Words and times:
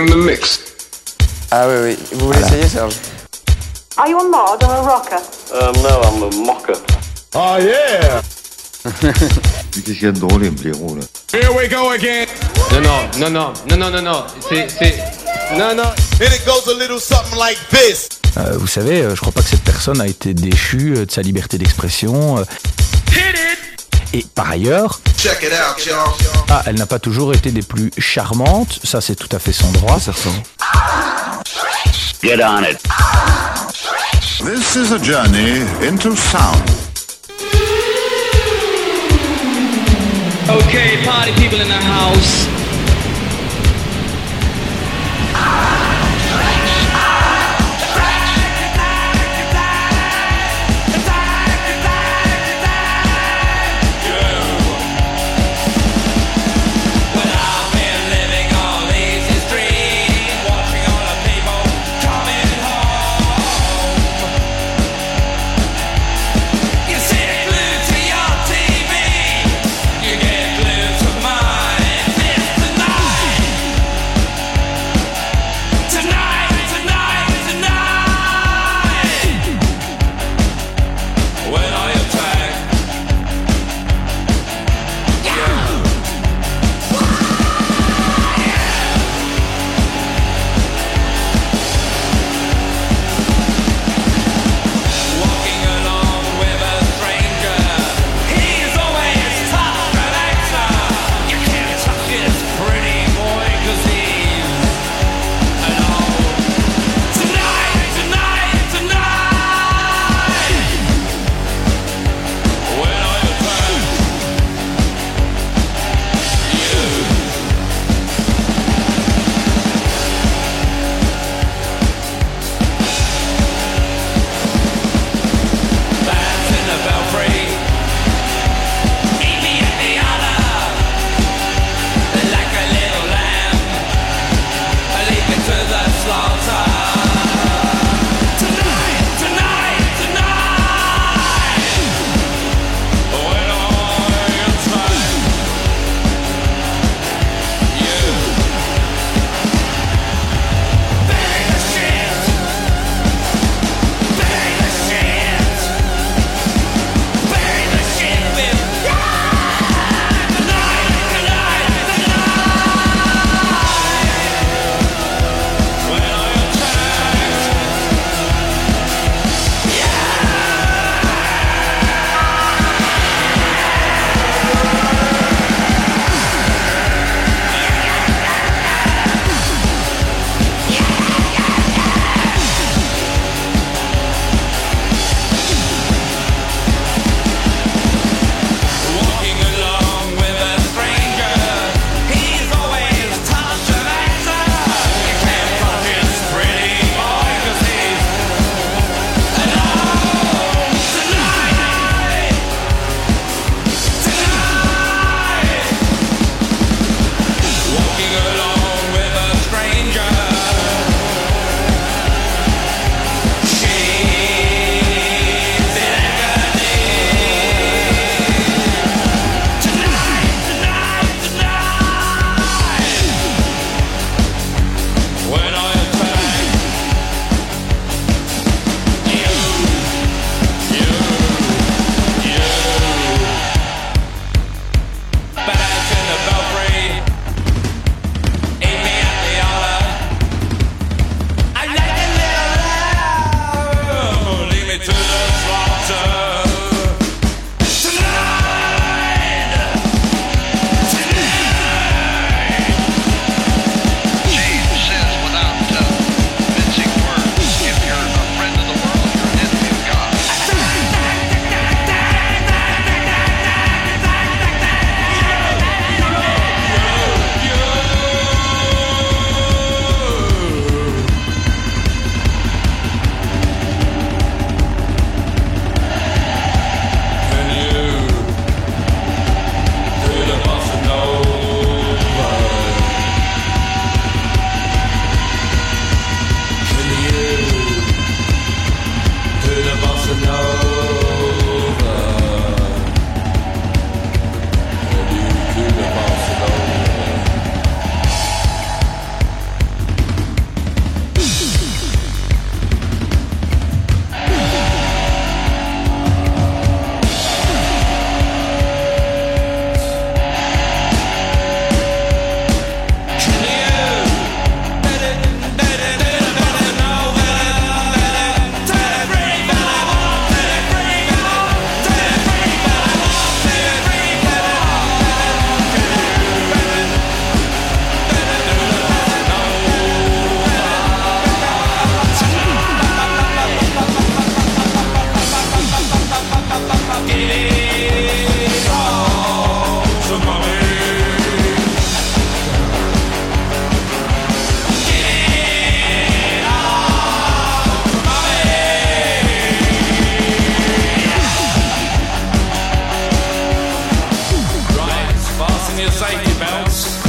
in 0.00 0.06
the 0.06 0.16
mix. 0.16 0.60
Ah 1.50 1.66
oui, 1.68 1.74
oui. 1.82 1.98
Vous 2.12 2.26
voulez 2.26 2.40
essayer, 2.40 2.68
Serge 2.68 2.94
Are 3.96 4.08
you 4.08 4.18
a 4.18 4.24
mod 4.28 4.62
or 4.62 4.70
a 4.70 4.82
rocker? 4.82 5.16
Um, 5.52 5.72
no, 5.82 6.00
I'm 6.02 6.22
a 6.22 6.46
mocker. 6.46 6.74
Oh 7.34 7.56
yeah! 7.58 8.22
Qu'est-ce 9.72 9.82
qu'il 9.82 10.02
y 10.02 10.06
a 10.06 10.12
de 10.12 10.18
drôle, 10.20 10.42
me 10.42 10.50
plaît, 10.50 10.70
là 10.70 11.04
Here 11.32 11.50
we 11.54 11.68
go 11.68 11.90
again. 11.90 12.26
Non, 12.72 12.80
non, 12.80 13.00
non, 13.18 13.30
non, 13.30 13.52
non, 13.68 13.76
non, 13.76 13.90
non, 13.90 14.02
non. 14.02 14.24
C'est, 14.48 14.68
c'est. 14.68 14.98
Non, 15.56 15.74
non. 15.74 15.82
And 16.20 16.32
it 16.32 16.44
goes 16.46 16.68
a 16.68 16.74
little 16.74 17.00
something 17.00 17.38
like 17.38 17.58
this. 17.70 18.08
Euh, 18.36 18.56
vous 18.58 18.66
savez, 18.66 19.02
euh, 19.02 19.14
je 19.14 19.20
crois 19.20 19.32
pas 19.32 19.42
que 19.42 19.48
cette 19.48 19.64
personne 19.64 20.00
a 20.00 20.06
été 20.06 20.32
déchue 20.34 20.94
euh, 20.96 21.06
de 21.06 21.10
sa 21.10 21.22
liberté 21.22 21.58
d'expression. 21.58 22.38
euh. 22.38 22.44
Et 24.14 24.24
par 24.34 24.50
ailleurs, 24.50 25.00
Check 25.18 25.42
it 25.42 25.52
out, 25.52 25.84
y'all. 25.84 25.96
ah, 26.50 26.62
elle 26.66 26.76
n'a 26.76 26.86
pas 26.86 26.98
toujours 26.98 27.34
été 27.34 27.50
des 27.50 27.62
plus 27.62 27.90
charmantes, 27.98 28.80
ça 28.84 29.00
c'est 29.00 29.16
tout 29.16 29.28
à 29.34 29.38
fait 29.38 29.52
son 29.52 29.70
droit. 29.72 29.98
Certain. 30.00 30.30
Get 32.22 32.42
on 32.42 32.62
it. 32.62 32.78
This 34.44 34.76
is 34.76 34.92
a 34.92 34.98
journey 35.02 35.60
into 35.86 36.16
sound. 36.16 36.62
Okay, 40.48 41.04
party 41.04 41.32
people 41.32 41.60
in 41.60 41.68
the 41.68 41.82
house. 41.84 42.48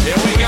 Here 0.09 0.17
we 0.25 0.38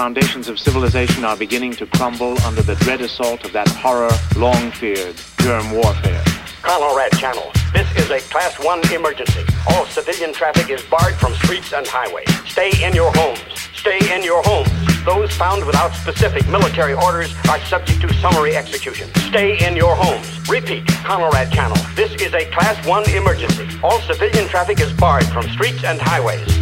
Foundations 0.02 0.48
of 0.48 0.58
civilization 0.58 1.24
are 1.24 1.38
beginning 1.38 1.74
to 1.74 1.86
crumble 1.86 2.36
under 2.42 2.64
the 2.64 2.74
dread 2.78 3.02
assault 3.02 3.46
of 3.46 3.54
that 3.54 3.70
horror 3.70 4.10
long 4.36 4.72
feared 4.72 5.16
germ 5.42 5.70
warfare. 5.70 6.24
Conelrad 6.64 7.16
Channel. 7.20 7.52
This 7.72 7.88
is 7.96 8.10
a 8.10 8.20
Class 8.32 8.58
1 8.66 8.94
emergency. 8.94 9.46
All 9.70 9.86
civilian 9.86 10.34
traffic 10.34 10.72
is 10.72 10.82
barred 10.86 11.14
from 11.18 11.36
streets 11.36 11.72
and 11.72 11.86
highways. 11.86 12.28
Stay 12.50 12.72
in 12.84 12.96
your 12.96 13.12
homes. 13.14 13.44
Stay 13.76 14.00
in 14.12 14.24
your 14.24 14.42
homes. 14.42 14.72
Those 15.06 15.32
found 15.34 15.68
without 15.68 15.94
specific 15.94 16.48
military 16.48 16.96
orders 16.96 17.36
are 17.48 17.60
subject 17.66 18.02
to 18.02 18.12
summary 18.16 18.56
execution. 18.56 19.08
Stay 19.30 19.64
in 19.64 19.76
your 19.76 19.94
homes. 19.96 20.50
Repeat, 20.50 20.84
Conelrad 21.06 21.54
Channel. 21.54 21.78
This 21.94 22.12
is 22.20 22.34
a 22.34 22.50
Class 22.50 22.84
1 22.88 23.08
emergency. 23.12 23.68
All 23.84 24.00
civilian 24.02 24.48
traffic 24.48 24.80
is 24.80 24.92
barred 24.94 25.28
from 25.28 25.48
streets 25.50 25.84
and 25.84 26.02
highways. 26.02 26.61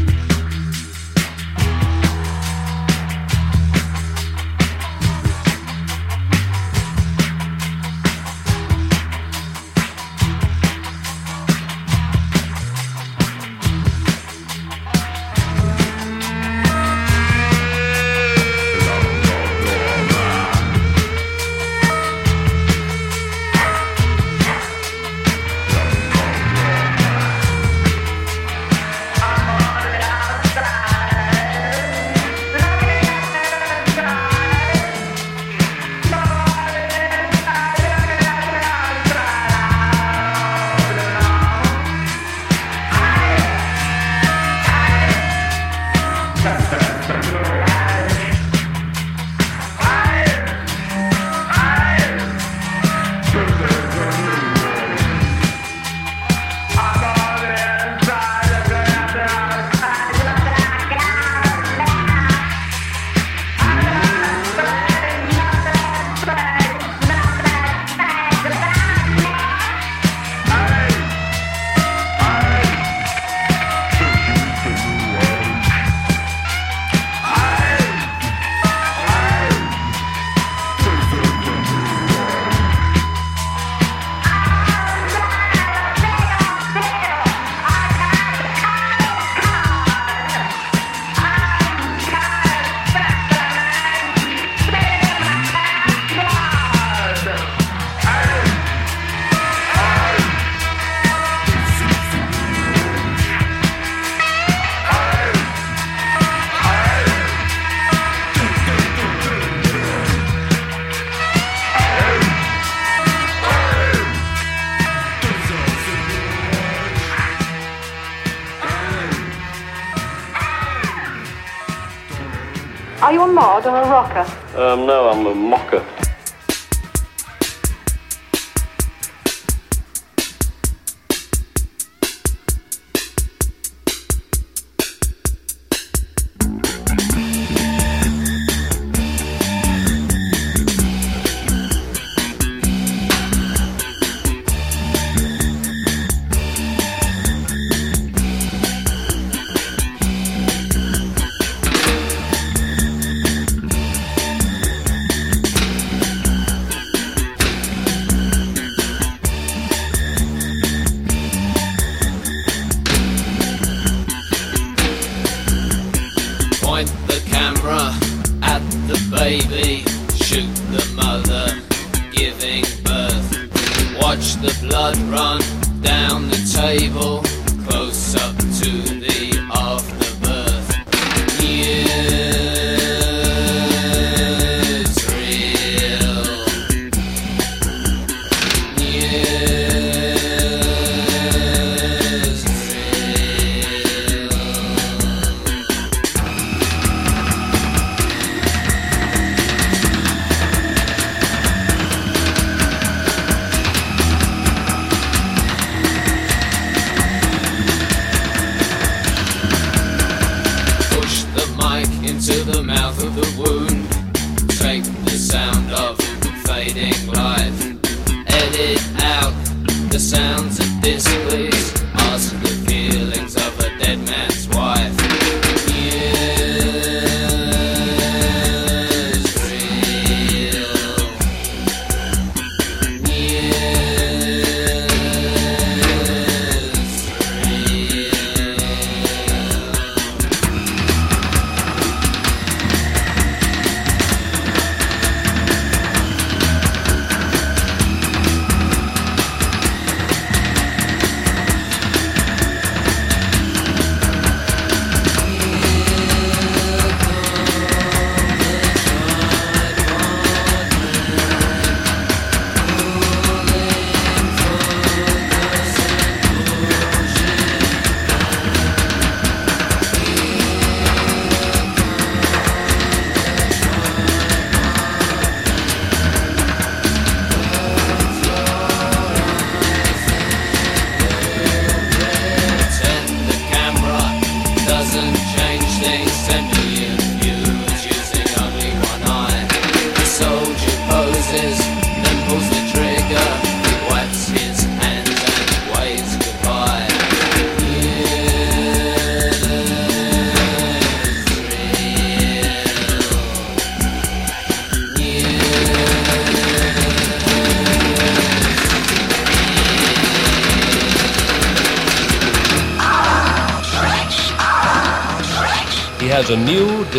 Rocker? 124.09 124.57
Um, 124.57 124.85
no, 124.85 125.09
I'm 125.09 125.25
a 125.25 125.35
mocker. 125.35 125.85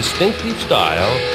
Distinctive 0.01 0.59
style. 0.63 1.30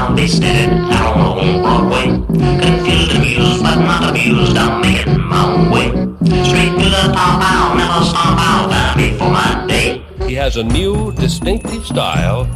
I'll 0.00 0.16
be 0.16 0.26
standing 0.26 0.90
out 0.94 1.14
on 1.14 1.60
Broadway, 1.60 2.06
confused, 2.58 3.14
amused, 3.14 3.62
but 3.62 3.76
not 3.80 4.08
abused, 4.08 4.56
I'm 4.56 4.80
making 4.80 5.20
my 5.20 5.44
own 5.44 5.70
way. 5.70 5.88
Straight 6.42 6.72
to 6.72 6.88
the 6.88 7.12
top, 7.12 7.38
I'll 7.42 7.76
never 7.76 8.04
stop, 8.06 8.34
I'll 8.38 8.70
die 8.70 8.94
before 8.96 9.30
my 9.30 9.66
day. 9.68 10.02
He 10.26 10.32
has 10.36 10.56
a 10.56 10.64
new, 10.64 11.12
distinctive 11.12 11.84
style. 11.84 12.48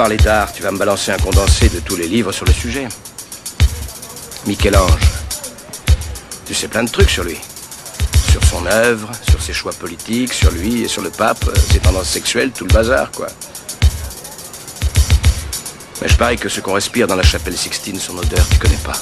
Parler 0.00 0.16
d'art, 0.16 0.50
tu 0.50 0.62
vas 0.62 0.70
me 0.70 0.78
balancer 0.78 1.12
un 1.12 1.18
condensé 1.18 1.68
de 1.68 1.78
tous 1.78 1.94
les 1.94 2.08
livres 2.08 2.32
sur 2.32 2.46
le 2.46 2.54
sujet. 2.54 2.88
Michel-Ange. 4.46 5.02
Tu 6.46 6.54
sais 6.54 6.68
plein 6.68 6.84
de 6.84 6.90
trucs 6.90 7.10
sur 7.10 7.22
lui. 7.22 7.36
Sur 8.30 8.42
son 8.42 8.64
œuvre, 8.64 9.10
sur 9.28 9.42
ses 9.42 9.52
choix 9.52 9.74
politiques, 9.74 10.32
sur 10.32 10.52
lui 10.52 10.84
et 10.84 10.88
sur 10.88 11.02
le 11.02 11.10
pape, 11.10 11.46
euh, 11.48 11.54
ses 11.70 11.80
tendances 11.80 12.08
sexuelles, 12.08 12.50
tout 12.50 12.64
le 12.64 12.72
bazar, 12.72 13.10
quoi. 13.10 13.26
Mais 16.00 16.08
je 16.08 16.16
parie 16.16 16.38
que 16.38 16.48
ce 16.48 16.62
qu'on 16.62 16.72
respire 16.72 17.06
dans 17.06 17.16
la 17.16 17.22
chapelle 17.22 17.58
Sixtine, 17.58 18.00
son 18.00 18.16
odeur, 18.16 18.48
tu 18.50 18.58
connais 18.58 18.82
pas. 18.82 18.96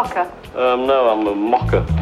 rocker? 0.00 0.32
Um, 0.56 0.86
no, 0.86 1.10
I'm 1.10 1.26
a 1.26 1.34
mocker. 1.34 1.99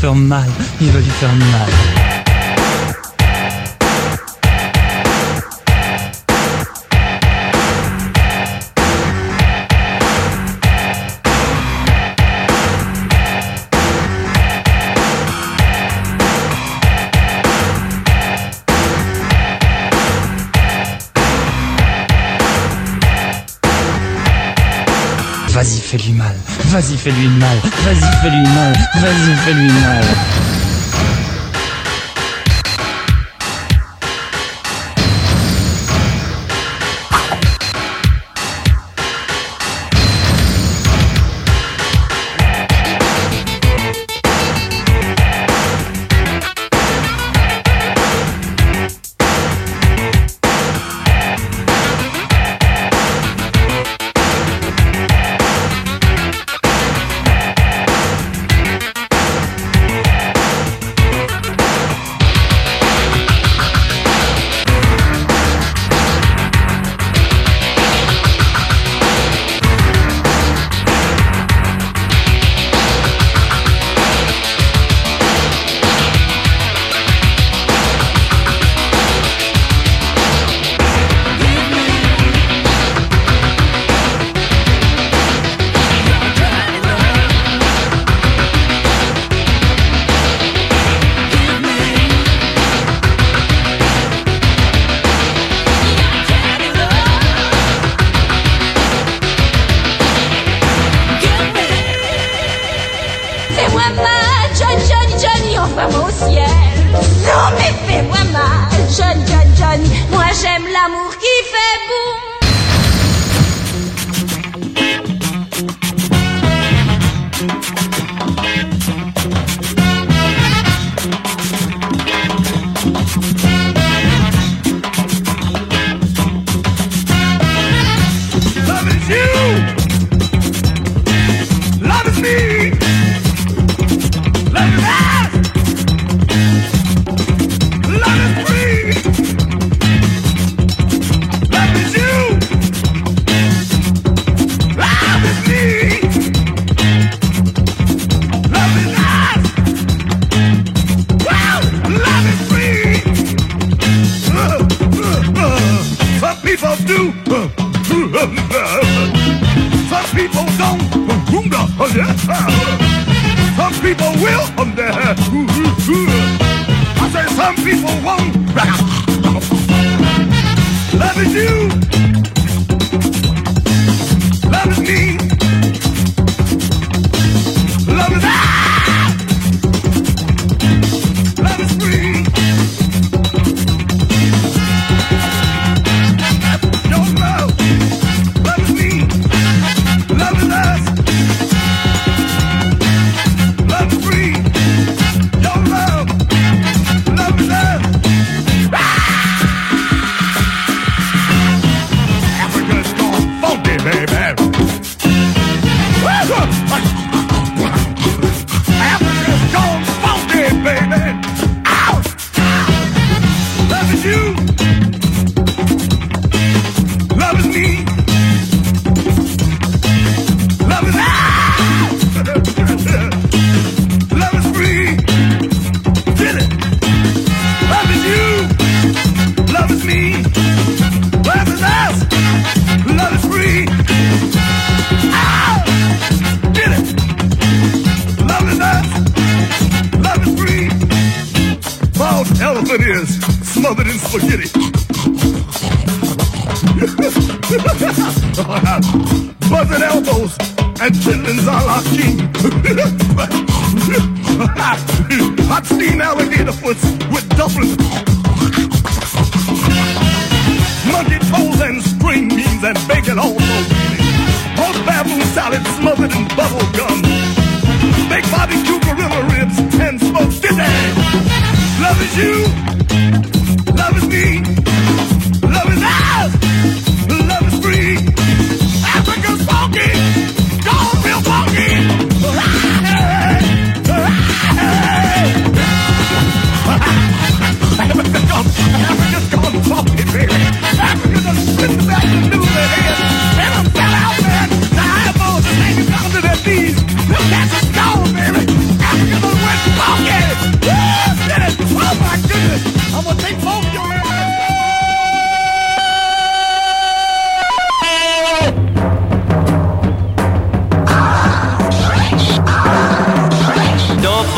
faire 0.00 0.14
mal. 0.14 0.48
Ils 0.80 0.90
veulent 0.90 1.02
lui 1.02 1.10
faire 1.10 1.28
mal. 1.34 2.19
Vas-y, 26.70 26.96
fais-lui 26.96 27.26
mal. 27.26 27.58
Vas-y, 27.84 28.22
fais-lui 28.22 28.44
mal. 28.54 28.72
Vas-y, 28.94 29.34
fais-lui 29.44 29.72
mal. 29.72 30.49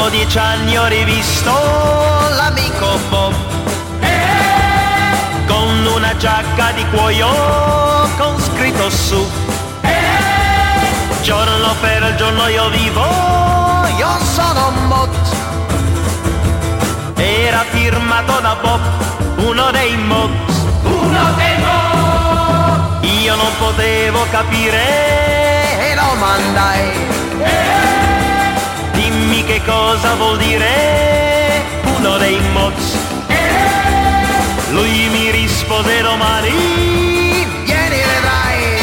Dopo 0.03 0.17
dieci 0.17 0.37
anni 0.37 0.77
ho 0.77 0.87
rivisto 0.87 1.53
l'amico 2.35 2.99
Bob. 3.09 3.35
Con 5.47 5.87
una 5.95 6.17
giacca 6.17 6.73
di 6.73 6.85
cuoio 6.91 7.29
con 8.19 8.37
scritto 8.41 8.91
su. 8.91 9.25
Giorno 11.23 11.77
per 11.81 12.17
giorno 12.17 12.49
io 12.49 12.69
vivo, 12.71 13.05
io 13.97 14.19
sono 14.25 14.71
Mott. 14.89 15.15
Era 17.15 17.65
firmato 17.71 18.41
da 18.41 18.57
Bob, 18.61 18.81
uno 19.37 19.71
dei 19.71 19.97
Mods 19.99 20.57
Uno 20.83 21.33
dei 21.37 21.59
Mods 21.59 23.23
Io 23.23 23.37
non 23.37 23.57
potevo 23.57 24.27
capire 24.31 25.91
e 25.91 25.95
lo 25.95 26.15
mandai 26.17 28.12
Che 29.45 29.61
cosa 29.67 30.15
vuol 30.15 30.39
dire 30.39 31.63
uno 31.97 32.17
dei 32.17 32.41
mods. 32.53 32.97
Lui 34.71 35.09
mi 35.11 35.31
rispose 35.31 36.01
domani, 36.01 36.51
vieni 37.65 37.97
vedrai. 37.97 38.79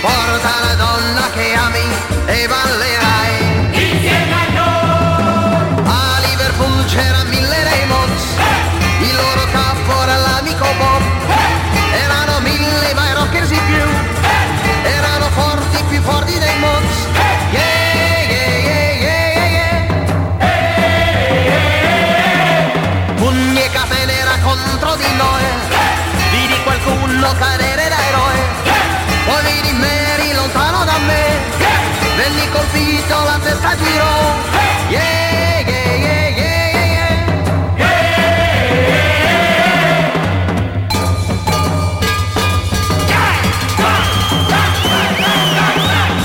Porta 0.00 0.52
la 0.62 0.74
donna 0.74 1.30
che 1.34 1.54
ami 1.54 1.86
e 2.26 2.46
ballerai. 2.46 3.32
Insieme 3.72 4.32
a 4.32 4.52
noi. 4.52 5.82
A 5.86 6.20
Liverpool 6.28 6.84
c'era 6.86 7.24
mille 7.24 7.62
dei 7.68 7.86
mods. 7.86 8.24
Il 9.00 9.14
loro 9.16 9.48
capo 9.50 10.02
era 10.02 10.16
l'amico 10.18 10.66
Bob. 10.78 11.02
Erano 11.94 12.38
mille 12.40 12.94
ma 12.94 13.08
i 13.08 13.14
rockers 13.14 13.48
di 13.48 13.60
più. 13.66 13.82
Erano 14.84 15.28
forti, 15.30 15.82
più 15.88 16.00
forti 16.02 16.38
dei 16.38 16.58
mods. 16.58 16.83
prendi 32.24 32.48
colpito 32.48 33.22
la 33.22 33.38
testa 33.42 33.68
a 33.68 33.76
giro. 33.76 34.12
Yeah, 34.88 35.60
yeah, 35.68 35.96
yeah, 36.04 36.28
yeah. 36.36 36.62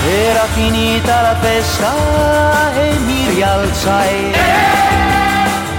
Era 0.08 0.46
finita 0.54 1.22
la 1.22 1.36
festa 1.42 1.94
e 2.76 2.98
mi 3.00 3.30
rialzai 3.34 4.32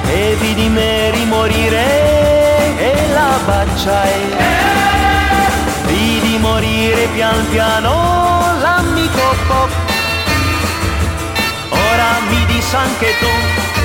e 0.07 0.37
vidi 0.39 0.69
Mary 0.69 1.25
morire 1.25 2.77
e 2.77 3.09
la 3.15 3.39
baciai. 3.47 4.37
Vidi 5.87 6.39
morire 6.39 7.07
pian 7.15 7.49
piano 7.49 8.40
sanketon, 12.71 13.41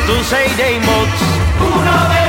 toen 0.05 0.23
zei 0.23 0.55
de 0.55 0.79
mots. 0.85 2.24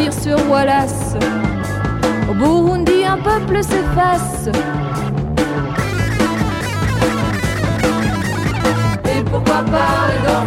tir 0.00 0.12
sur 0.12 0.50
Wallace. 0.50 1.16
Au 2.28 2.34
Burundi, 2.34 3.04
un 3.04 3.18
peuple 3.18 3.62
s'efface. 3.62 4.48
Et 9.04 9.22
pourquoi 9.24 9.62
pas 9.64 10.39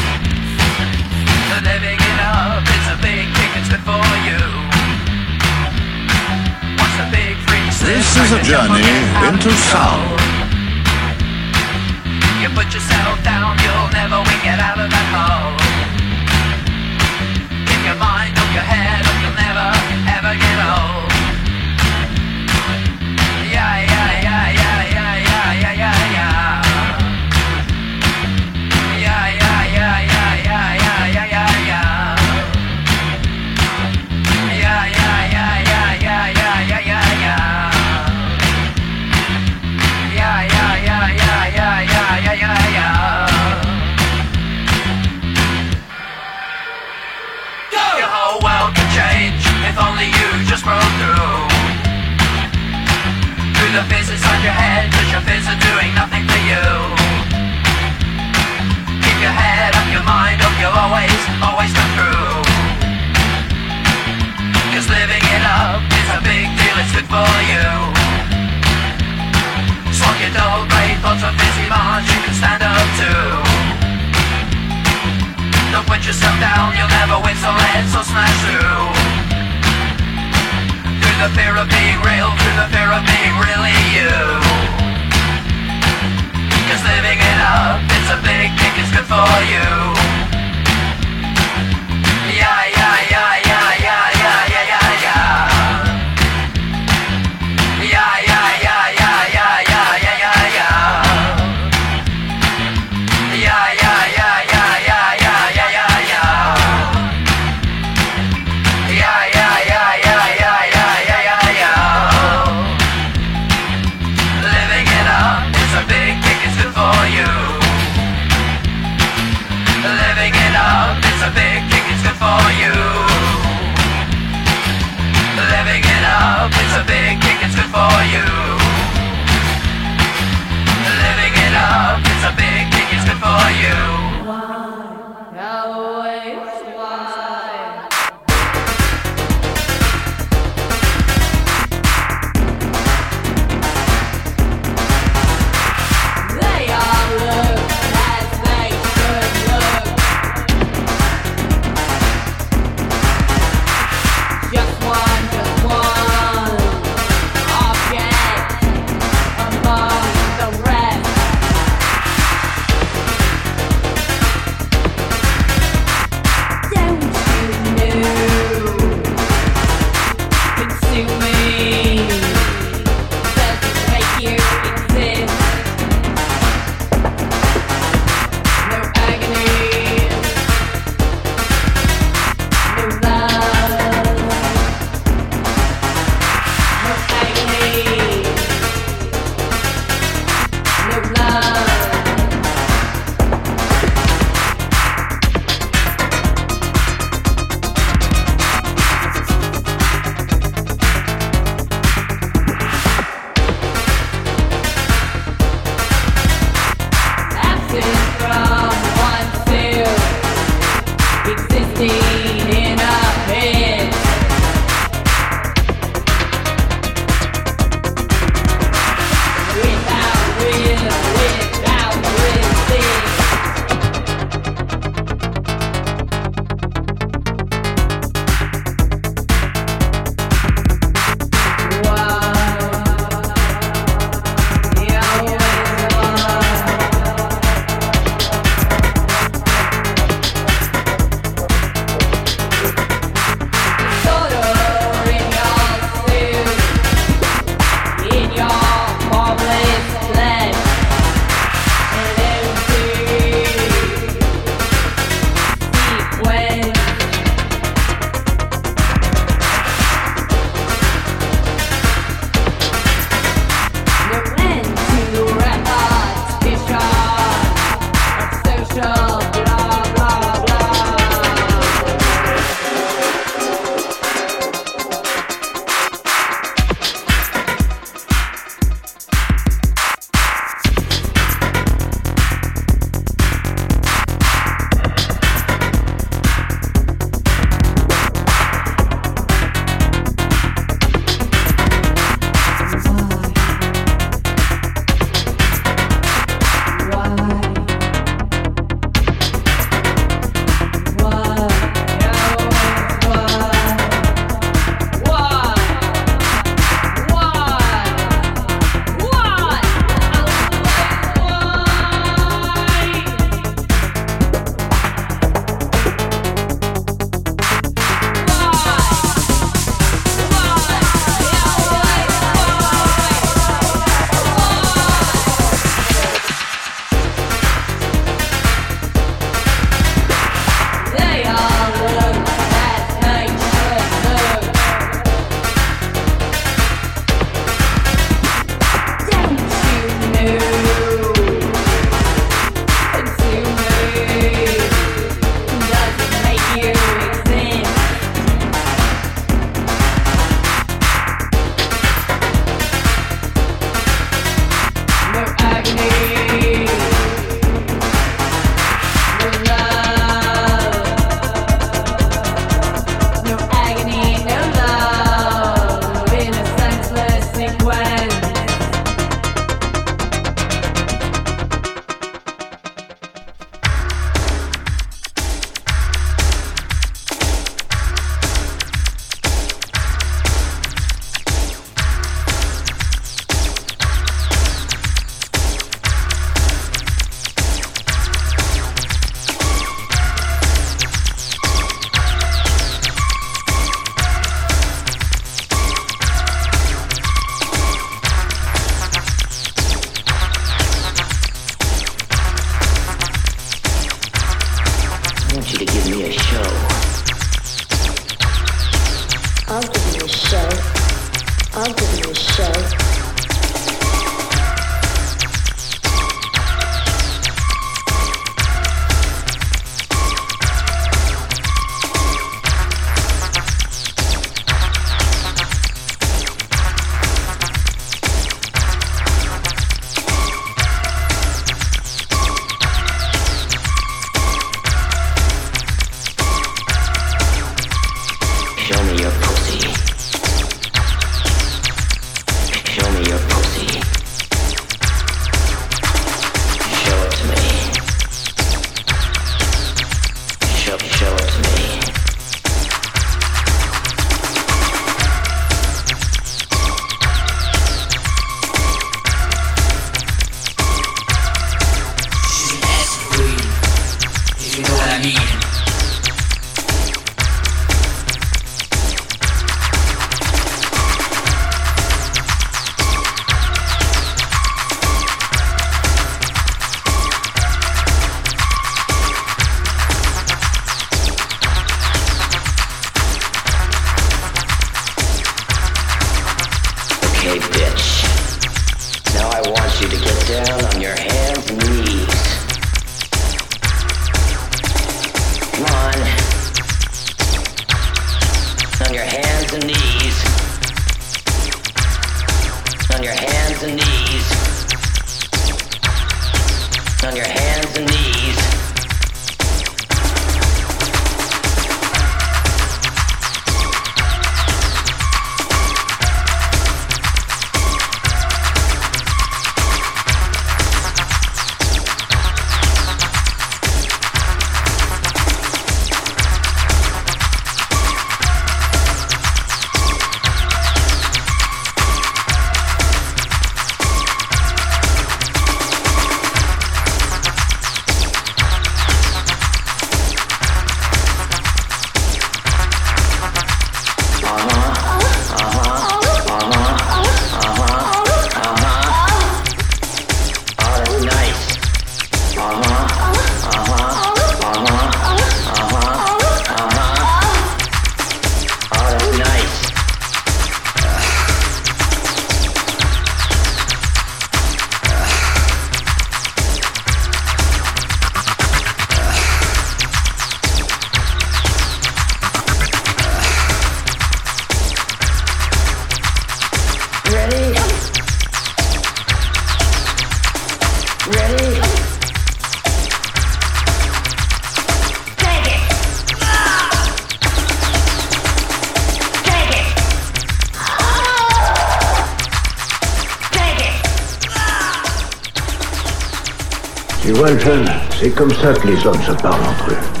c'est 597.99 598.09
comme 598.15 598.31
ça 598.31 598.51
que 598.53 598.67
les 598.67 598.87
hommes 598.87 599.01
se 599.03 599.11
parlent 599.21 599.43
entre 599.43 599.71
eux. 599.71 600.00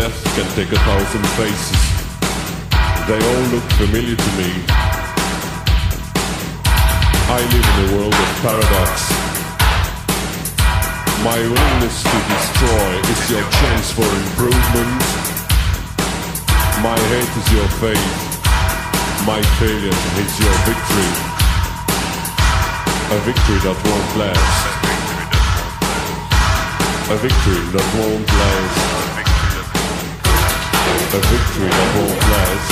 Death 0.00 0.24
can 0.32 0.48
take 0.56 0.72
a 0.72 0.80
thousand 0.88 1.24
faces. 1.36 1.76
They 3.04 3.20
all 3.20 3.44
look 3.52 3.66
familiar 3.76 4.16
to 4.16 4.30
me. 4.40 4.48
I 7.28 7.40
live 7.52 7.66
in 7.68 7.76
a 7.84 7.88
world 7.92 8.16
of 8.16 8.30
paradox. 8.40 8.92
My 11.20 11.36
willingness 11.36 12.00
to 12.00 12.16
destroy 12.32 12.88
is 13.12 13.20
your 13.28 13.44
chance 13.60 13.92
for 13.92 14.08
improvement. 14.24 15.04
My 16.80 16.96
hate 17.12 17.34
is 17.36 17.48
your 17.52 17.68
faith. 17.76 18.12
My 19.28 19.42
failure 19.60 20.00
is 20.16 20.32
your 20.40 20.56
victory. 20.64 21.12
A 23.12 23.18
victory 23.28 23.60
that 23.68 23.76
won't 23.84 24.12
last. 24.16 24.64
A 27.12 27.16
victory 27.20 27.60
that 27.76 27.86
won't 28.00 28.28
last. 28.40 28.99
A 31.12 31.18
victory 31.18 31.66
that 31.66 31.96
won't 31.96 32.22
last. 32.30 32.70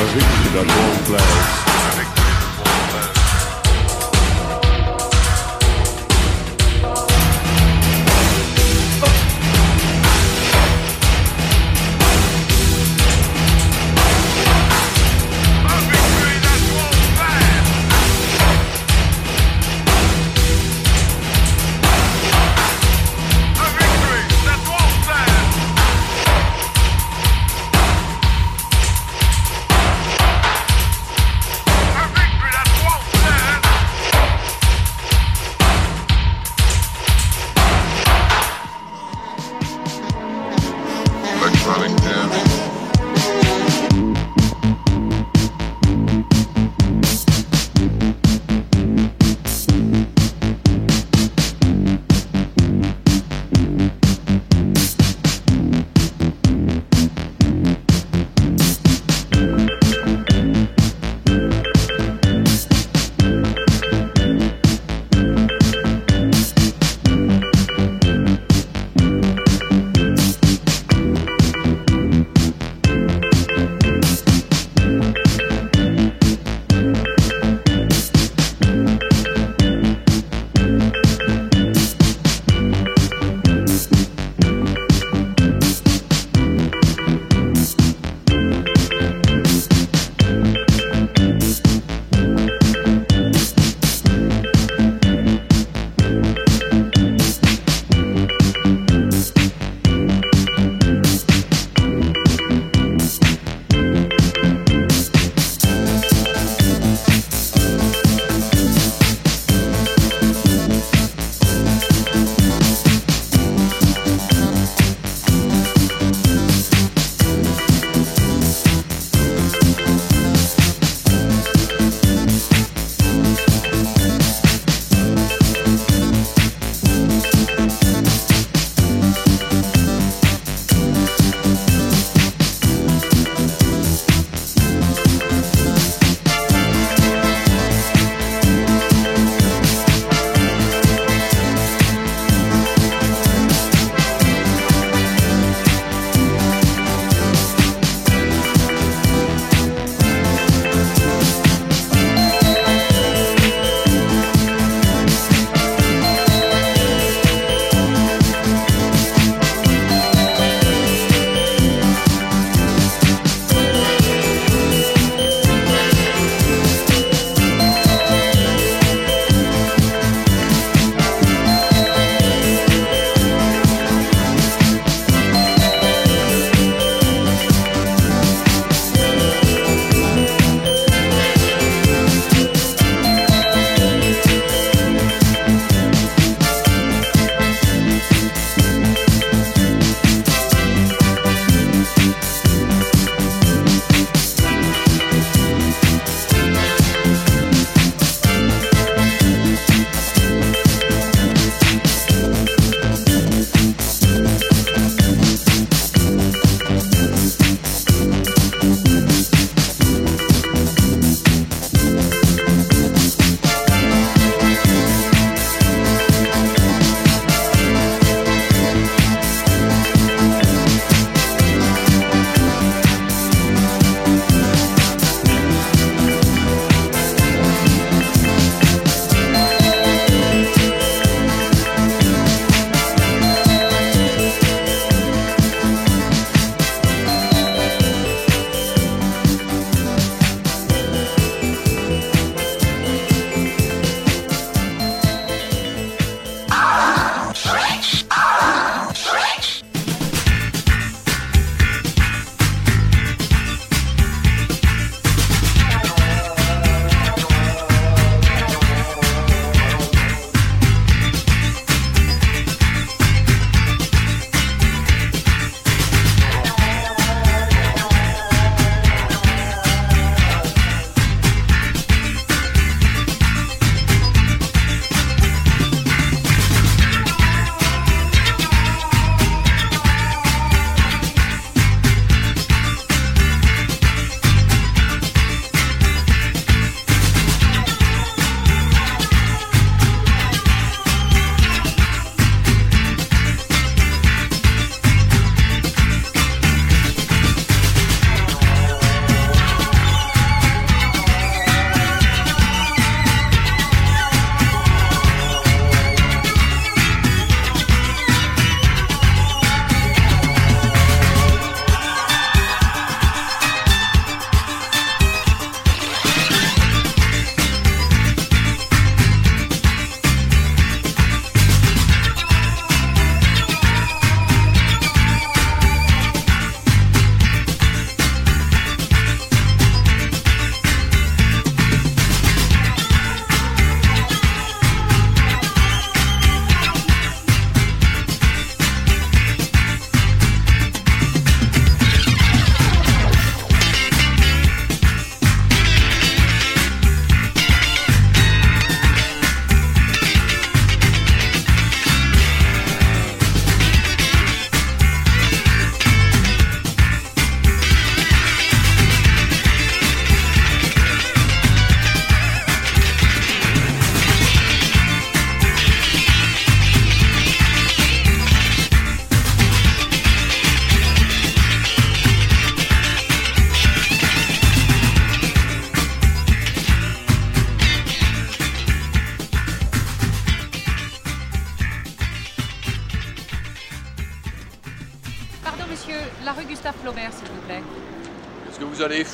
A 0.00 0.04
victory 0.14 0.50
that 0.54 0.66
won't 0.68 1.10
last. 1.10 1.63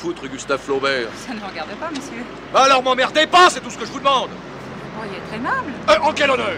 foutre, 0.01 0.27
Gustave 0.27 0.59
Flaubert 0.59 1.09
Ça 1.27 1.33
ne 1.33 1.39
me 1.39 1.45
regarde 1.45 1.69
pas, 1.79 1.89
monsieur. 1.91 2.23
Bah 2.51 2.63
alors 2.63 2.81
m'emmerdez 2.81 3.27
pas, 3.27 3.49
c'est 3.51 3.59
tout 3.59 3.69
ce 3.69 3.77
que 3.77 3.85
je 3.85 3.91
vous 3.91 3.99
demande 3.99 4.29
Vous 4.31 4.99
pourriez 4.99 5.17
être 5.17 5.33
aimable. 5.33 5.71
Euh, 5.89 6.09
en 6.09 6.11
quel 6.13 6.31
honneur? 6.31 6.57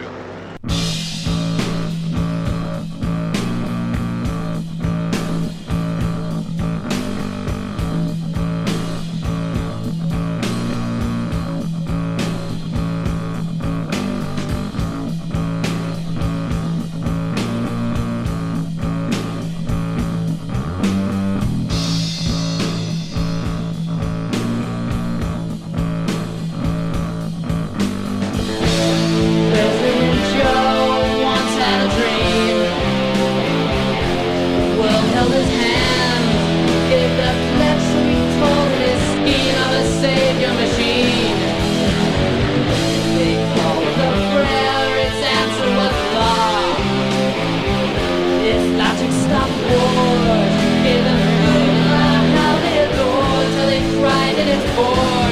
War. 49.04 50.48
Hear 50.84 51.04
them 51.04 51.20
moonlight, 51.44 52.26
how 52.38 52.60
they 52.64 52.78
adore 52.86 53.44
till 53.54 53.68
they 53.68 53.82
cry 54.00 54.34
that 54.34 54.48
it's 54.48 54.78
war. 54.78 55.23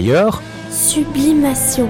ailleurs 0.00 0.42
Sublimation. 0.70 1.88